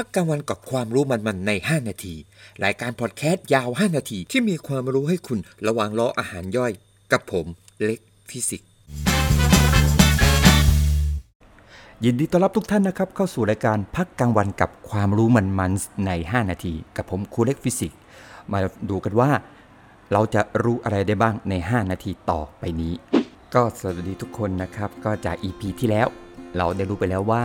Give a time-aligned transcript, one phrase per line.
[0.00, 2.14] พักกลางวันกับความรู้มันๆใน 5 นาที
[2.64, 6.72] รายการพอดแคสต์ยาว 5 นาทีที่มีความรู้ให้คุณระหว่างรออาหารย่อย
[7.12, 7.46] กับผม
[7.82, 8.68] เล็กฟิสิกส์
[12.04, 17.98] ยินดีต้อนรับทุกท่านนะครับ เข้าสู่รายการพักกลางวันกับความรู้มันๆใน 5 นาที กับผมครูเล็กฟิสิกส์
[18.52, 18.58] มา
[18.90, 19.30] ดูกันว่า
[20.12, 22.92] เราจะรู้อะไรได้บ้างใน 5 นาทีต่อไปนี้
[23.54, 26.06] ก็สวัสดีทุกคนนะครับ ก็จาก EP ที่แล้ว
[26.56, 27.44] เราได้รู้ไปแล้วว่า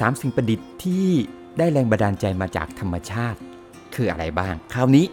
[0.00, 1.06] สามสิ่งประดิษฐ์ที่
[1.58, 3.38] ได้แรงบันดาลใจมาจากธรรมชาติ
[3.94, 5.06] คืออะไรบ้าง คราวนี้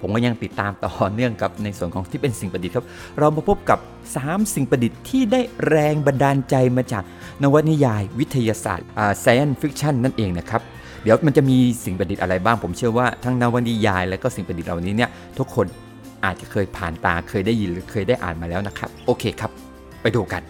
[0.00, 2.86] ผมก็ยังติดตามต่อเนื่องกับในส่วนของที่เป็นสิ่งประดิษฐ์ครับ
[3.18, 3.78] เรามาพบกับ
[4.16, 7.04] 3 สิ่งประดิษฐ์ที่ได้แรงบันดาลใจมาจาก
[7.42, 10.62] นวนิยาย วิทยาศาสตร์อ่า science fiction นั่นเองนะครับ
[11.02, 15.66] เดี๋ยวมันจะมีสิ่งประดิษฐ์อะไรบ้าง ผมเชื่อว่าทั้งนวนิยาย และก็สิ่งประดิษฐ์เหล่านี้เนี่ยทุกคน
[16.24, 19.50] อาจจะเคยผ่านตาเคยได้ยินหรือเคยได้อ่านมาแล้วนะครับ โอเคครับ
[20.02, 20.42] ไปดูกัน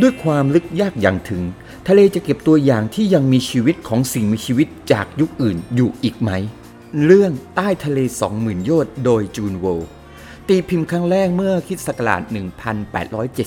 [0.00, 1.42] ด้วยความลึกยากอย่างถึง
[1.88, 6.30] ทะเลจะเก็บตัวอย่างที่ยังมีชีวิตของสิ่งมีชีวิตจากยุคอื่นอยู่อีกไหม
[7.04, 7.98] เรื่องใต้ทะเล
[8.32, 9.66] 20,000 โยชน์โดยจูนโว
[10.48, 12.22] ตีพิมพ์ครั้งแรกเมื่อคิดศักราช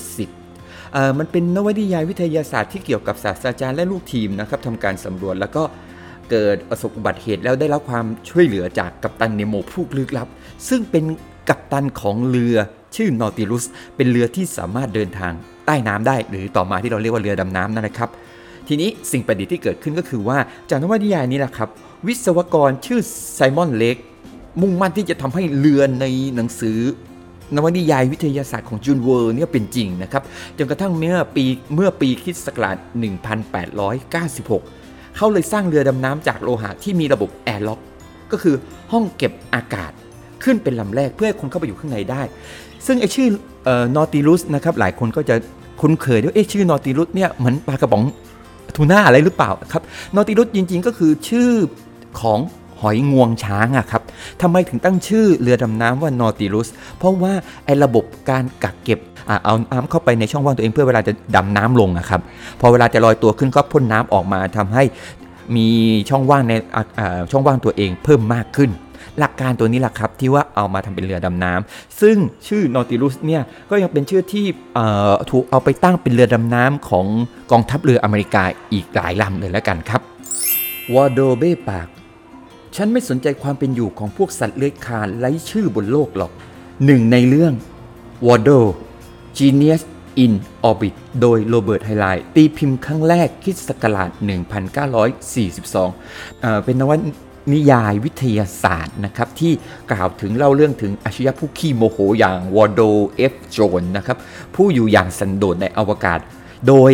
[0.04, 5.62] 1870เอ่อมันเป็นนวนิยายวิทยาศาสตร์ที่เกี่ยวกับศาสตราจารย์และลูกทีมนะครับทำการสำรวจแล้วก็
[6.30, 10.28] เกิดประสบอุบัติเหตุแล้วได้รับความช่วยเหลือจากกัปตันเนโมผู้ลึกลับ
[10.68, 11.04] ซึ่งเป็น
[11.48, 12.56] กัปตันของเรือ
[12.96, 13.64] ชื่อนอติลุส
[13.96, 15.32] เป็นเรือที่สามารถเดินทาง
[15.68, 18.10] ใต้น้ำได้ หรือต่อมาที่เราเรียกว่าเรือดำน้ำนั่นนะครับ
[18.68, 20.38] ทีนี้สิ่งประดิษฐ์ที่เกิดขึ้นก็คือว่า
[20.70, 21.68] จากนวนิยายนี้แหละครับ
[22.06, 23.00] วิศวกรชื่อ
[23.34, 23.96] ไซมอนเลค
[24.60, 26.78] มุ่งมั่นที่จะทำให้เรือในหนังสือ
[27.54, 30.22] นวนิยายวิทยาศาสตร์ของจูลส์ เวิร์นเนี่ยเป็นจริงนะครับ
[30.58, 31.44] จนกระทั่งเมื่อปี
[31.74, 32.76] เมื่อปีคริสต์ศักราช
[34.36, 37.80] 1896 เขาเลยสร้างเรือดำน้ำจากโลหะที่มีระบบ airlock
[38.32, 38.54] ก็คือ
[38.92, 39.92] ห้องเก็บอากาศ
[40.44, 42.22] ขึ้นเป็นลำแรกเพื่อให้คนเข้าไปอยู่ข้างในได้
[42.86, 43.28] ซึ่งไอชื่อ
[43.96, 45.36] นอติลุสนะครับหลายคนก็จะ
[45.80, 48.02] คุ้นเคยด้วยเอ๊ะชื่อนอติลุสเนี่ยเหมือนปลากระป๋อง
[48.76, 49.82] ทูน่าอะไรหรือเปล่าครับ
[50.14, 51.50] นอติลุสจริง ๆ ก็คือชื่อ
[52.20, 52.38] ของ
[52.80, 54.02] หอยงวงช้างอะครับ
[54.42, 57.32] ทำไมถึงตั้งชื่อเรือดำน้ำว่านอติลุส เพราะว่า
[57.64, 59.00] ไอ้ระบบการกักเก็บ
[59.44, 62.20] เอาน้ำเข้าไปในช่องว่างตัวเองเพื่อเวลาจะดำน้ำลงอะครับ
[62.60, 64.84] พอเวลาจะลอยตัวขึ้นก็พ่นน้ำออกมาทำให้
[65.56, 65.68] มี
[66.08, 66.52] ช่องว่างใน
[67.30, 68.70] ช่องว่างตัวเองเพิ่มมากขึ้น
[69.18, 72.16] หลักการตัวนี้แหละครับที่ว่าเอามาทำเป็นเรือดำน้ำซึ่ง
[72.48, 74.46] ชื่อนอติลุสเนี่ยก็ยังเป็นชื่อที่
[75.30, 77.06] ถูกเอาไปตั้งเป็นเรือดำน้ำของ
[77.50, 80.00] กองทัพเรืออเมริกาอีกหลายลำเลยแล้วกันครับ
[80.94, 81.88] วอโดเบ้ปาก
[82.76, 86.32] ฉันไม่สนใจความเป็นอยู่ของพวกสัตว์เลื้อยคลานไร้ชื่อบนโลกหรอก
[86.84, 87.52] หนึ่งในเรื่อง
[88.26, 88.58] w a d o
[89.38, 89.82] Genius
[90.24, 90.32] in
[90.68, 94.10] Orbit โดยโรเบิร์ตไฮน์ไลน์ตีพิมพ์ครั้งแรกคริสต์ศักราช
[95.04, 96.98] 1942เอ่อเป็นนวัต
[97.52, 99.52] นิยายวิทยาศาสตร์นะครับที่
[99.90, 102.80] กล่าวถึงเล่าเรื่องถึงอัจฉริยะผู้ขี้โมโหอย่างวอลโด
[103.16, 104.16] เอฟโจนส์นะครับ
[104.54, 106.18] ผู้อยู่อย่างสันโดษในอวกาศ
[106.68, 106.92] โดย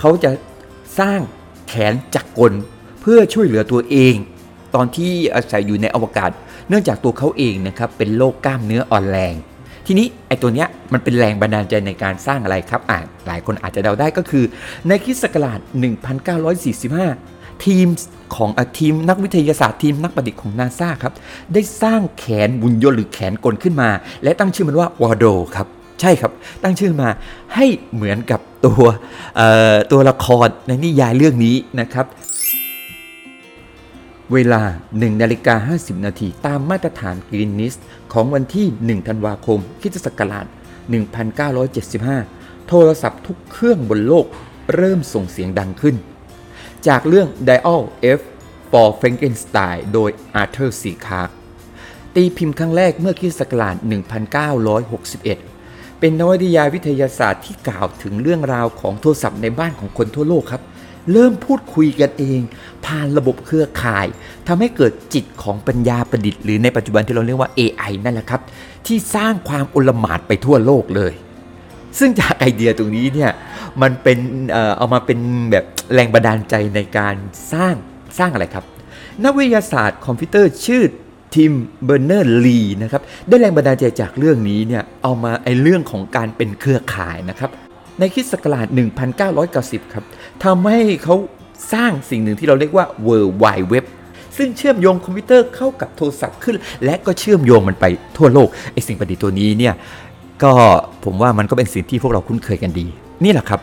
[0.00, 0.30] เขาจะ
[0.98, 1.20] สร้าง
[1.68, 2.52] แขนจักรกล
[3.00, 4.14] เพื่อช่วยเหลือตัวเอง
[4.74, 6.30] ตอนที่อาศัยอยู่ในอวกาศ
[6.68, 9.34] เนื่องจากตัวเขาเองนะครับเป็นโรคกล้ามเนื้ออ่อนแรง
[9.86, 14.44] ทีนี้ไอ้ตัวเนี้ยมันเป็นแรงบันดาลใจในการสร้างอะไรครับอ่าหลายคนอาจจะเดาได้ก็คือ
[14.88, 15.60] ในคริสต์ศักราช
[16.16, 17.86] 1945 ทีม
[18.36, 21.14] ของอทีมนักวิทยาศาสตร์ทีมนักประดิษฐ์ของนาซาครับ
[21.52, 23.90] ได้สร้างแขนหุ่นยนต์หรือแขนกลขึ้นมา
[24.22, 25.24] และตั้งชื่อมันว่าวอโด
[25.56, 25.66] ครับ
[26.00, 26.32] ใช่ครับ
[26.62, 27.08] ตั้งชื่อมา
[27.54, 28.84] ให้เหมือนกับตัว
[29.92, 32.06] ตัวละครในนิยายเรื่องนี้นะครับ
[34.32, 37.74] เวลา 1 นาฬิกา 50 นาทีตามมาตรฐานกรีนนิส
[38.12, 38.66] ของวันที่
[39.00, 40.46] 1 ธันวาคมคิศักราช
[41.72, 44.26] 1975 โทรศัพท์ทุกเครื่องบนโลก
[44.74, 45.96] เริ่มส่งเสียงดังขึ้น
[46.88, 47.82] จากเรื่อง Dial
[48.18, 48.20] F
[48.70, 50.10] for Frankenstein โดย
[50.42, 50.82] Arthur C.
[51.04, 51.34] Clarke
[52.14, 53.76] ตีพิมพ์ครั้งแรกเมื่อคริสตศักราช
[54.92, 60.62] 1961 เป็นนวนิยายวิทยาศาสตร์ที่กล่าวถึงเรื่องราวของโทรศัพท์ในบ้านของคนทั่วโลกครับ
[61.12, 62.40] เริ่มพูดคุยกันเอง
[62.86, 64.06] ผ่านระบบเครือข่าย
[64.46, 68.40] ทำให้เกิดจิตของปัญญาประดิษฐ์หรือในปัจจุบันที่เราเรียกว่า AI นั่นแหละครับ
[68.86, 71.12] ที่สร้างความอลหม่านไปทั่วโลกเลย
[71.98, 73.30] ซึ่งจากไอเดียตรงนี้เนี่ย
[73.82, 74.18] มันเป็น
[74.50, 75.18] เอ่อเอามาเป็น
[75.50, 75.64] แบบ
[75.94, 77.14] แรงบันดาลใจในการ
[77.52, 77.74] สร้าง
[78.18, 78.64] สร้างอะไรครับ
[79.24, 80.82] นักวิทยาศาสตร์คอมพิวเตอร์ชื่อ
[81.34, 81.52] ทิม
[81.84, 87.50] เบอร์เนอร์ส ลีนะครับได้แรงบันดาลใจจากเรื่องนี้เนี่ยเอามาไอเรื่องของการเป็นเครือข่ายนะครับ
[87.98, 88.66] ในคริสต์ศักราช
[89.30, 90.04] 1990 ครับ
[90.44, 91.16] ทำให้เขา
[91.72, 93.84] สร้างสิ่งหนึ่งที่เราเรียกว่า World Wide Web
[94.36, 97.84] ซึ่งเชื่อมโยงคอมพิวเตอร์เข้ากับโทรศัพท์ขึ้น และก็เชื่อมโยงมันไป
[98.16, 99.74] ทั่วโลกไอสิ่งประดิษฐ์ตัวนี้เนี่ย
[100.42, 100.52] ก็
[101.04, 102.86] ผมว่ามันก็เป็นสิ่งที่พวกเราคุ้นเคยกันดี
[103.24, 103.60] นี่แหละครับ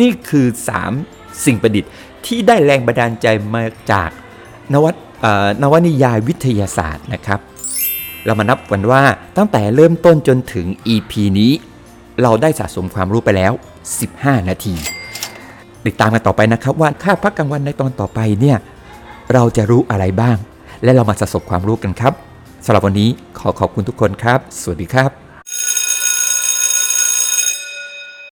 [0.00, 0.46] นี่คือ
[0.94, 1.90] 3 สิ่งประดิษฐ์
[2.26, 4.10] ที่ได้แรงบันดาลใจมาจาก
[4.72, 4.94] นวัต
[5.62, 7.40] นวนิยายวิทยาศาสตร์นะครับ
[8.24, 9.02] เรามานับกันว่า
[9.36, 11.52] ตั้งแต่เริ่มต้นจนถึง EP นี้
[12.22, 13.52] เราได้สะสมความรู้ไปแล้ว
[14.00, 14.74] 15 นาที
[15.86, 18.58] ติดตามกันต่อไปนะครับว่าค่าพักกลางวันในตอนต่อไปเนี่ย
[19.32, 20.36] เราจะรู้อะไรบ้าง
[20.82, 22.12] และเรามาสะสมความรู้กันครับ
[22.64, 23.08] สำหรับวันนี้
[23.38, 25.21] ขอขอบคุณทุกคนครับ สวัสดีครับ